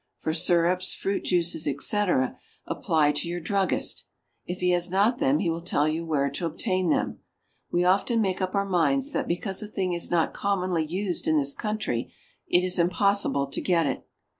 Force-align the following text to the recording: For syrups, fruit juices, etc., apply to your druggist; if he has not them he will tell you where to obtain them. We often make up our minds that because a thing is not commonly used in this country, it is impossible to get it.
For 0.17 0.33
syrups, 0.33 0.95
fruit 0.95 1.23
juices, 1.25 1.67
etc., 1.67 2.39
apply 2.65 3.11
to 3.11 3.27
your 3.27 3.39
druggist; 3.39 4.05
if 4.47 4.57
he 4.59 4.71
has 4.71 4.89
not 4.89 5.19
them 5.19 5.37
he 5.37 5.47
will 5.51 5.61
tell 5.61 5.87
you 5.87 6.03
where 6.07 6.27
to 6.31 6.47
obtain 6.47 6.89
them. 6.89 7.19
We 7.71 7.83
often 7.83 8.19
make 8.19 8.41
up 8.41 8.55
our 8.55 8.65
minds 8.65 9.11
that 9.11 9.27
because 9.27 9.61
a 9.61 9.67
thing 9.67 9.93
is 9.93 10.09
not 10.09 10.33
commonly 10.33 10.87
used 10.87 11.27
in 11.27 11.37
this 11.37 11.53
country, 11.53 12.11
it 12.47 12.61
is 12.63 12.79
impossible 12.79 13.45
to 13.51 13.61
get 13.61 13.85
it. 13.85 14.07